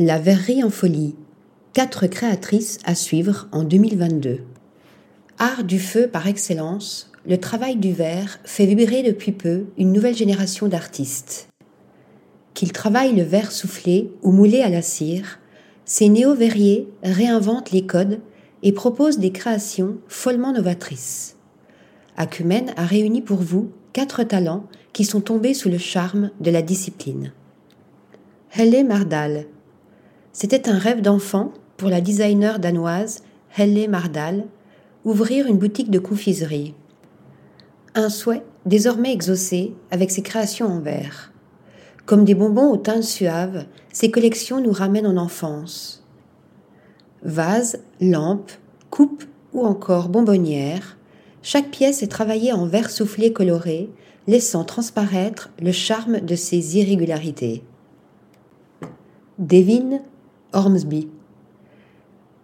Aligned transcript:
La 0.00 0.20
verrerie 0.20 0.62
en 0.62 0.70
folie. 0.70 1.16
Quatre 1.72 2.06
créatrices 2.06 2.78
à 2.84 2.94
suivre 2.94 3.48
en 3.50 3.64
2022. 3.64 4.42
Art 5.38 5.64
du 5.64 5.80
feu 5.80 6.06
par 6.06 6.28
excellence, 6.28 7.10
le 7.26 7.36
travail 7.36 7.74
du 7.74 7.92
verre 7.92 8.38
fait 8.44 8.64
vibrer 8.64 9.02
depuis 9.02 9.32
peu 9.32 9.64
une 9.76 9.92
nouvelle 9.92 10.14
génération 10.14 10.68
d'artistes. 10.68 11.48
Qu'ils 12.54 12.70
travaillent 12.70 13.16
le 13.16 13.24
verre 13.24 13.50
soufflé 13.50 14.12
ou 14.22 14.30
moulé 14.30 14.60
à 14.60 14.68
la 14.68 14.82
cire, 14.82 15.40
ces 15.84 16.08
néo-verriers 16.08 16.86
réinventent 17.02 17.72
les 17.72 17.84
codes 17.84 18.20
et 18.62 18.70
proposent 18.70 19.18
des 19.18 19.32
créations 19.32 19.96
follement 20.06 20.52
novatrices. 20.52 21.34
Acumen 22.16 22.72
a 22.76 22.86
réuni 22.86 23.20
pour 23.20 23.38
vous 23.38 23.72
quatre 23.92 24.22
talents 24.22 24.68
qui 24.92 25.04
sont 25.04 25.22
tombés 25.22 25.54
sous 25.54 25.70
le 25.70 25.78
charme 25.78 26.30
de 26.38 26.52
la 26.52 26.62
discipline. 26.62 27.32
Helle 28.52 28.86
Mardal, 28.86 29.46
c'était 30.40 30.68
un 30.68 30.78
rêve 30.78 31.02
d'enfant 31.02 31.52
pour 31.76 31.88
la 31.88 32.00
designer 32.00 32.60
danoise 32.60 33.24
Helle 33.56 33.90
Mardal, 33.90 34.44
ouvrir 35.04 35.48
une 35.48 35.58
boutique 35.58 35.90
de 35.90 35.98
confiserie. 35.98 36.76
Un 37.96 38.08
souhait 38.08 38.44
désormais 38.64 39.12
exaucé 39.12 39.74
avec 39.90 40.12
ses 40.12 40.22
créations 40.22 40.68
en 40.68 40.78
verre. 40.78 41.32
Comme 42.06 42.24
des 42.24 42.36
bonbons 42.36 42.70
aux 42.70 42.76
teintes 42.76 43.02
suaves, 43.02 43.66
ces 43.92 44.12
collections 44.12 44.60
nous 44.60 44.70
ramènent 44.70 45.08
en 45.08 45.16
enfance. 45.16 46.04
Vases, 47.24 47.80
lampes, 48.00 48.52
coupes 48.90 49.24
ou 49.52 49.66
encore 49.66 50.08
bonbonnières, 50.08 50.98
chaque 51.42 51.72
pièce 51.72 52.04
est 52.04 52.12
travaillée 52.12 52.52
en 52.52 52.64
verre 52.64 52.90
soufflé 52.90 53.32
coloré, 53.32 53.90
laissant 54.28 54.62
transparaître 54.62 55.50
le 55.60 55.72
charme 55.72 56.20
de 56.20 56.36
ses 56.36 56.78
irrégularités. 56.78 57.64
Devin 59.40 59.98
Ormsby. 60.54 61.08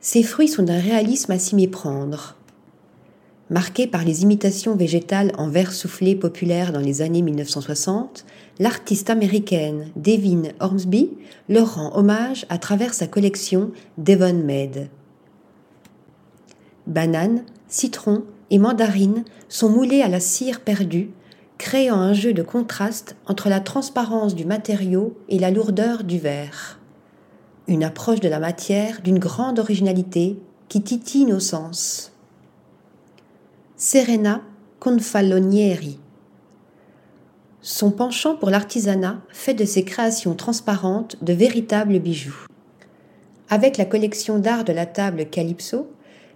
Ces 0.00 0.22
fruits 0.22 0.48
sont 0.48 0.62
d'un 0.62 0.78
réalisme 0.78 1.32
à 1.32 1.38
s'y 1.38 1.56
méprendre. 1.56 2.36
Marqué 3.48 3.86
par 3.86 4.04
les 4.04 4.22
imitations 4.22 4.76
végétales 4.76 5.32
en 5.38 5.48
verre 5.48 5.72
soufflé 5.72 6.14
populaires 6.14 6.72
dans 6.72 6.80
les 6.80 7.00
années 7.00 7.22
1960, 7.22 8.26
l'artiste 8.58 9.08
américaine 9.08 9.86
Devin 9.96 10.42
Ormsby 10.60 11.12
leur 11.48 11.76
rend 11.76 11.96
hommage 11.96 12.44
à 12.50 12.58
travers 12.58 12.92
sa 12.92 13.06
collection 13.06 13.70
Devon 13.96 14.44
Made. 14.44 14.88
Bananes, 16.86 17.44
citrons 17.66 18.24
et 18.50 18.58
mandarines 18.58 19.24
sont 19.48 19.70
moulés 19.70 20.02
à 20.02 20.08
la 20.08 20.20
cire 20.20 20.60
perdue, 20.60 21.10
créant 21.56 21.98
un 21.98 22.12
jeu 22.12 22.34
de 22.34 22.42
contraste 22.42 23.16
entre 23.26 23.48
la 23.48 23.60
transparence 23.60 24.34
du 24.34 24.44
matériau 24.44 25.16
et 25.30 25.38
la 25.38 25.50
lourdeur 25.50 26.04
du 26.04 26.18
verre 26.18 26.78
une 27.68 27.82
approche 27.82 28.20
de 28.20 28.28
la 28.28 28.38
matière 28.38 29.00
d'une 29.02 29.18
grande 29.18 29.58
originalité 29.58 30.38
qui 30.68 30.82
titille 30.82 31.26
nos 31.26 31.40
sens. 31.40 32.12
Serena 33.76 34.42
Confalonieri. 34.78 35.98
Son 37.60 37.90
penchant 37.90 38.36
pour 38.36 38.50
l'artisanat 38.50 39.20
fait 39.30 39.54
de 39.54 39.64
ses 39.64 39.84
créations 39.84 40.34
transparentes 40.34 41.22
de 41.22 41.32
véritables 41.32 41.98
bijoux. 41.98 42.46
Avec 43.48 43.76
la 43.76 43.84
collection 43.84 44.38
d'art 44.38 44.64
de 44.64 44.72
la 44.72 44.86
table 44.86 45.26
Calypso, 45.26 45.90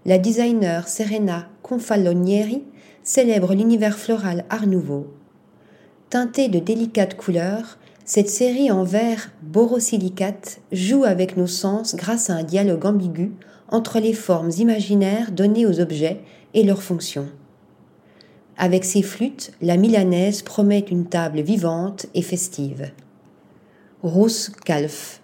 la 0.07 0.19
designer 0.19 0.89
Serena 0.89 1.49
Confalonieri 1.63 2.65
célèbre 3.05 3.55
l'univers 3.55 3.99
floral 3.99 4.45
Art 4.51 4.67
Nouveau. 4.67 5.07
Teintée 6.09 6.49
de 6.49 6.59
délicates 6.59 7.17
couleurs, 7.17 7.79
cette 8.05 8.31
série 8.31 8.71
en 8.71 8.85
verre 8.85 9.31
borosilicate 9.43 10.61
joue 10.73 11.05
avec 11.05 11.37
nos 11.37 11.47
sens 11.47 11.95
grâce 11.95 12.31
à 12.31 12.35
un 12.35 12.43
dialogue 12.43 12.87
ambigu 12.87 13.33
entre 13.69 14.01
les 14.01 14.15
formes 14.15 14.51
imaginaires 14.59 15.31
données 15.31 15.67
aux 15.67 15.81
objets 15.81 16.21
et 16.55 16.65
leurs 16.65 16.83
fonctions. 16.83 17.29
Avec 18.57 18.85
ses 18.85 19.03
flûtes, 19.03 19.53
la 19.63 19.77
milanaise 19.77 20.43
promet 20.43 20.85
une 20.91 21.07
table 21.07 21.41
vivante 21.41 22.07
et 22.15 22.23
festive. 22.23 22.91
Ruth 24.03 24.51
Kalf. 24.65 25.23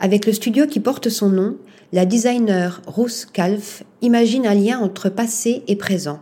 Avec 0.00 0.26
le 0.26 0.32
studio 0.32 0.66
qui 0.66 0.80
porte 0.80 1.08
son 1.08 1.28
nom, 1.28 1.56
la 1.92 2.06
designer 2.06 2.82
Ruth 2.86 3.28
Kalf 3.32 3.84
imagine 4.02 4.46
un 4.46 4.54
lien 4.54 4.80
entre 4.80 5.08
passé 5.08 5.62
et 5.68 5.76
présent. 5.76 6.20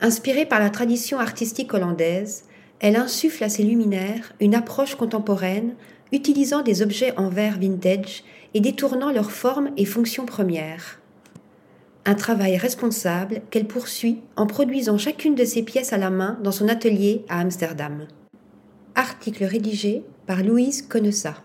Inspirée 0.00 0.46
par 0.46 0.60
la 0.60 0.70
tradition 0.70 1.18
artistique 1.18 1.74
hollandaise, 1.74 2.44
elle 2.82 2.96
insuffle 2.96 3.44
à 3.44 3.48
ses 3.48 3.62
luminaires 3.62 4.34
une 4.40 4.56
approche 4.56 4.96
contemporaine 4.96 5.74
utilisant 6.12 6.62
des 6.62 6.82
objets 6.82 7.16
en 7.16 7.28
verre 7.28 7.58
vintage 7.58 8.24
et 8.54 8.60
détournant 8.60 9.12
leur 9.12 9.30
forme 9.30 9.70
et 9.76 9.86
fonction 9.86 10.26
première. 10.26 11.00
Un 12.04 12.16
travail 12.16 12.56
responsable 12.56 13.40
qu'elle 13.50 13.68
poursuit 13.68 14.18
en 14.36 14.48
produisant 14.48 14.98
chacune 14.98 15.36
de 15.36 15.44
ses 15.44 15.62
pièces 15.62 15.92
à 15.92 15.98
la 15.98 16.10
main 16.10 16.38
dans 16.42 16.50
son 16.50 16.68
atelier 16.68 17.24
à 17.28 17.38
Amsterdam. 17.40 18.08
Article 18.96 19.44
rédigé 19.44 20.02
par 20.26 20.42
Louise 20.42 20.82
Connessa. 20.82 21.36